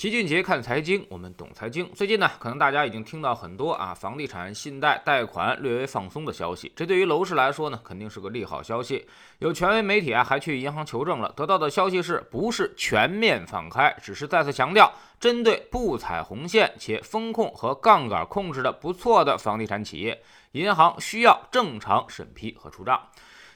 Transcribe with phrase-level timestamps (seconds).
[0.00, 1.86] 齐俊杰看财经，我们懂财经。
[1.92, 6.72] 最近呢，可能大家已经听到很多啊，房地产信贷贷款略微放松的消息。
[6.74, 9.06] 这对于楼市来说呢，肯定是个利好消息。
[9.40, 20.22] 有权威媒体啊，还去银行求证了，得到的消息是不是全面放开，只是再次强调，针对不踩红线且风控和杠杆控制的不错的房地产企业，
[20.52, 22.98] 银行需要正常审批和出账。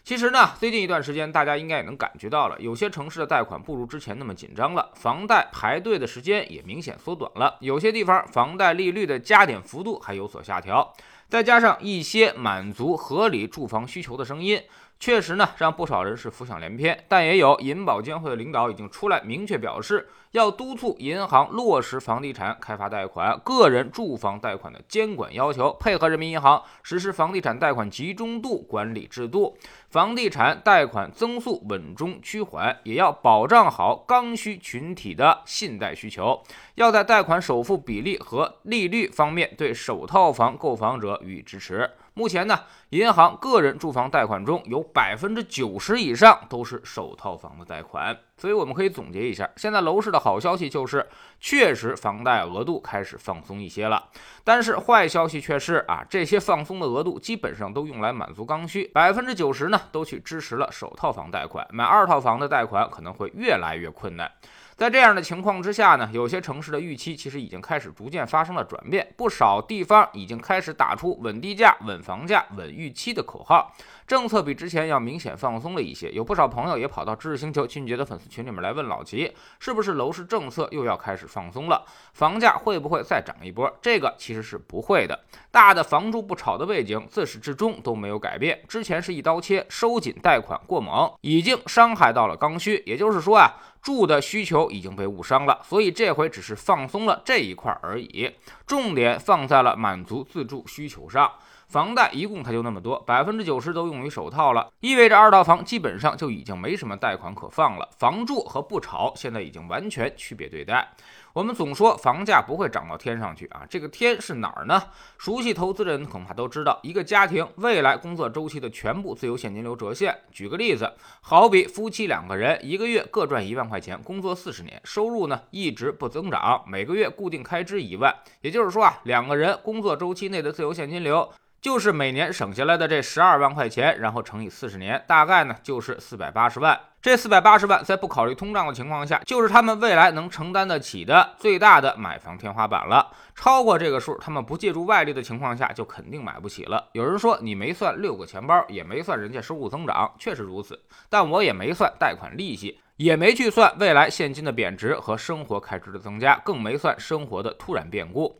[0.05, 10.92] 其实呢，最近一段时间，大家应该也能感觉到了，有些城市的贷款不如之前那么紧张了，房贷排队的时间也明显缩短了，有些地方房贷利率的加点幅度还有所下调，
[11.30, 14.62] 再加上一些满足合理住房需求的声音。
[15.01, 29.56] 确实呢，让不少人是浮想联翩，但也有银保监会的领导已经出来明确表示，要督促银行落实房地产开发贷款、个人住房贷款的监管要求，配合人民银行实施房地产贷款集中度管理制度，
[29.91, 36.42] 房地产贷款增速稳中趋缓，也要保障好刚需群体的信贷需求，
[36.75, 41.89] 要在贷款首付比例和利率方面对首套房购房者予以支持。
[42.17, 51.05] 目前呢，银行个人住房贷款中有百分之九十以上都是首套房的贷款，所以我们可以总结一下，现在楼市的好消息就是，
[51.41, 54.11] 确实房贷额度开始放松一些了。
[54.45, 64.31] 但是坏消息却是啊，这些放松的额度基本上都用来满足刚需，百分之九十呢都去支持了首套房贷款，买二套房的贷款可能会越来越困难。
[64.77, 73.72] 在这样的情况之下呢，有些城市的预期其实已经开始逐渐发生了转变，不少地方已经开始打出稳地价、稳房价、稳预期的口号，
[74.06, 76.10] 政策比之前要明显放松了一些。
[76.10, 81.84] 有不少朋友也跑到知识星球俊杰的粉丝群里面来问老齐，是不是楼市政策又要开始放松了？
[82.12, 83.70] 房价会不会再涨一波？
[83.80, 85.19] 这个其实是不会的，
[85.50, 88.62] 大的房住不炒的背景自始至终都没有改变。
[88.69, 93.55] 之前是一刀切，收紧贷款过猛，已经伤害到了刚需，也就是说啊。
[93.84, 98.30] 住的需求已经被误伤了，所以这回只是放松了这一块而已，
[98.66, 101.30] 重点放在了满足自住需求上。
[101.75, 107.89] 房贷一共它就那么多，百分之九十都用于首套了，意味着二套房基本上就已经没什么贷款可放了。
[107.98, 110.89] 房住和不炒现在已经完全区别对待。
[111.33, 114.80] 我们总说房价不会涨到天上去啊，这个天是哪儿呢？
[115.18, 120.17] 熟悉投资人恐怕都知道，一个家庭未来工作周期的全部自由现金流折现。
[120.30, 120.92] 举个例子，
[121.23, 131.29] 好比夫妻两个人一个月各赚一万块钱，工作四十年，收入呢一直不增长，每个月固定开支一万，也就是说啊，两个人工作周期内的自由现金流。
[131.64, 136.79] 就是每年省下来的这十二万块钱，然后乘以四十年，大概呢就是四百八十万。
[137.00, 143.11] 这四百八十万在不考虑通胀的情况下，就是他们未来能承担得起的最大的买房天花板了。
[143.35, 146.91] 超过这个数，他们不借助外力的情况下，就肯定买不起了。
[146.93, 150.79] 有人说你没算六个钱包，也没算人家收入增长，确实如此。
[151.08, 158.38] 但我也没算贷款利息，也没去算未来现金的贬值和生活开支的增加，更没算生活的突然变故。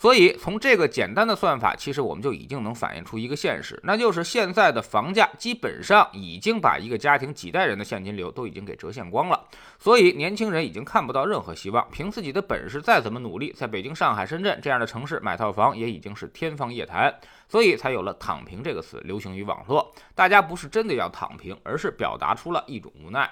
[0.00, 9.46] 所以，从这个简单的算法，其实我们就已经能反映出一个现实，那就是现在的房价基本上已经把一个家庭几代人的现金流都已经给折现光了。
[9.78, 17.14] 所以，年轻人已经看不到任何希望，凭自己的本事再怎么努力，在北京、上海、深圳这样的城市买套房也已经是天方夜谭。
[17.46, 19.92] 所以才有了“躺平”这个词流行于网络。
[20.14, 23.30] 大家不是真的要躺平，而是表达出了一种无奈。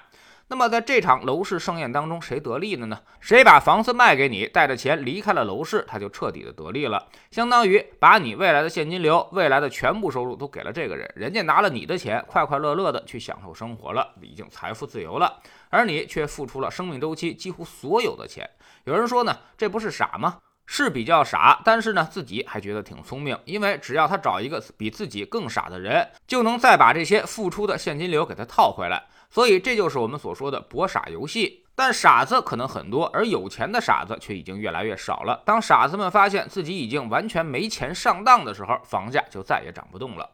[0.51, 2.99] 那么，在这场楼市盛宴当中，谁得利了呢？
[3.19, 7.07] 谁把房子卖给你，带着钱离开了楼市，他就彻底的得利了。
[7.29, 15.39] 相当于把你未来的现金流、未来的全部收入都给了这个人，人家拿了你的钱，快快乐乐的去享受生活了，已经财富自由了，
[15.69, 18.49] 而你却付出了生命周期几乎所有的钱。
[18.85, 20.39] 有人说呢，这不是傻吗？
[20.65, 29.03] 是比较傻，但是呢，自己还觉得挺聪明，因为只要他找一个比自己更傻的人，就能再把这些付出的现金流给他套回来。
[29.29, 35.41] 所以这就是我们所说的博傻游戏，但傻子可能很多，而有钱的傻子却已经越来越少了。
[35.45, 40.29] 当傻子们发现自己已经完全没钱上当的时候，房价就再也涨不动了。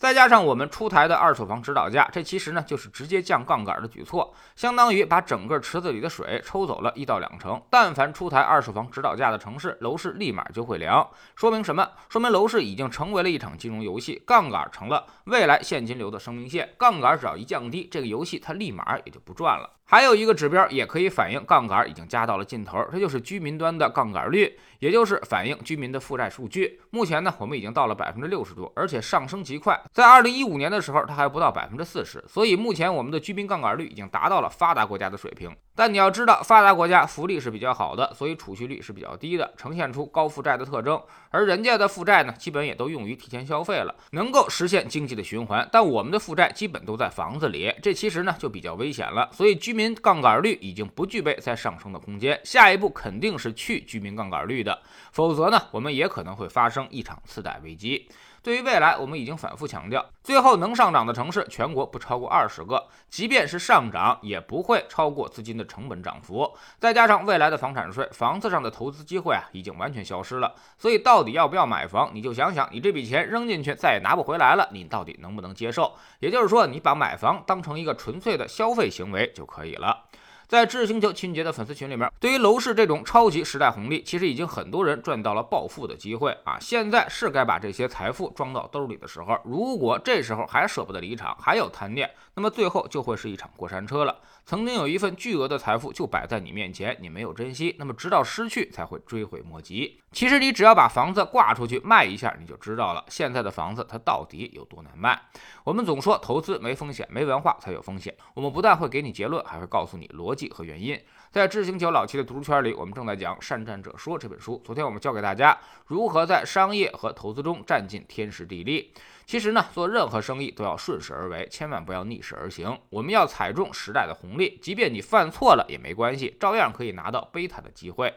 [0.00, 7.60] 再加上我们出台的二手房指导价，这其实呢就是直接降杠杆的举措，相当于把整个池子里的水抽走了一到两成。
[7.68, 11.06] 但凡出台二手房指导价的城市，楼市立马就会凉。
[11.36, 11.86] 说明什么？
[12.08, 16.70] 说明楼市已经成为了一场金融游戏，杠杆成了未来现金流的生命线。
[16.78, 19.68] 杠杆只要一降低，这个游戏它立马也就不转了。
[19.84, 26.80] 还有一个指标也可以反映杠杆已经加到了尽头，这就是居民端的杠杆率，也就是反映居民的负债数据。
[26.90, 29.78] 目前呢，我们已经到了百分之六十多，而且上升极快。
[29.92, 32.24] 在二零一五年的时候，它还不到百分之四十。
[32.28, 35.50] 所以目前我们的居民杠杆率已经达到了发达国家的水平。
[35.74, 41.00] 但你要知道，发达国家福利是比较好的，所以储蓄率是比较低的，呈现出高负债的特征。
[41.30, 45.68] 而人家的负债呢，基本也都用于提前消费了，能够实现经济的循环。
[45.72, 49.28] 但我们的负债基本都在房子里，这其实呢就比较危险了。
[49.32, 58.08] 所以居民杠杆率已经不具备再上升的空间，下一步肯定是去居民杠杆率的，否则呢，我们也可能会发生一场次贷危机。
[58.42, 66.50] 对于未来，我们已经反复强调，最后能上涨的城市全国不超过二十个，即便是上涨，也不会超过资金的成本涨幅。
[66.78, 70.54] 再加上未来的房产税，房子上的投资机会啊，已经完全消失了。
[70.78, 75.94] 所以，到底要不要买房，你就想想，你这笔钱扔进去再也拿不回来了，你到底能不能接受？
[76.20, 80.04] 也就是说，你把买房当成一个纯粹的消费行为就可以了。
[80.50, 86.58] 在智星球清洁的粉丝群里面，对于楼市这种超级时代红利，其实已经很多人赚到了暴富的机会啊！
[86.58, 89.38] 现在是该把这些财富装到兜里的时候。
[89.44, 94.18] 如果这时候还舍不得离场，还有贪念，那么最后就会是一场过山车了。
[94.50, 100.00] 曾经有一份巨额的财富就摆在你面前，你没有珍惜，那么直到失去才会追悔莫及。
[100.10, 105.22] 其实你只要把房子挂出去卖一下，你就知道了现在的房子它到底有多难卖。
[105.62, 108.12] 我们总说投资没风险，没文化才有风险。
[108.34, 111.00] 我们不但会给你结论，还会告诉你逻辑和原因。
[111.30, 114.60] 在智星球老七的读书圈里，我们正在讲《善战者说》这本书。
[114.64, 115.56] 昨天我们教给大家
[115.86, 118.92] 如何在商业和投资中占尽天时地利。
[119.26, 122.76] 其实呢，做任何生意都要顺势而为，千万不要逆势而行。
[122.88, 128.14] 我们要踩中时代的红利即便你犯错了也没关系，照样可以拿到贝塔的机会。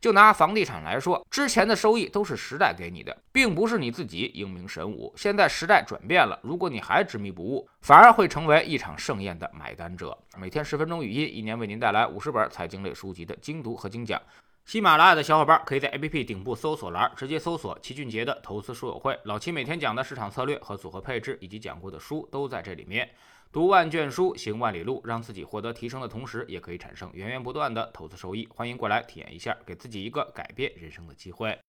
[0.00, 5.12] 就拿房地产来说，之前的收益都是时代给你的，并不是你自己英明神武。
[5.14, 10.16] 现在时代转变了，如果你还执迷不悟，反而会成为一场盛宴的买单者。
[10.38, 14.18] 每天十分钟语音，一年为您带来五十本财经类书籍的精读和精讲。
[14.64, 23.10] 喜马拉雅的小伙伴可以在 APP 顶部搜索栏直接搜索齐俊杰的投资书友会，老齐每天讲的市场策略和组合配置，以及讲过的书都在这里面。
[23.52, 28.46] 读万卷书，行万里路，让自己获得提升的同时，也可以产生源源不断的投资收益。
[28.48, 31.58] 欢迎过来体验一下，给自己一个改变人生的机会。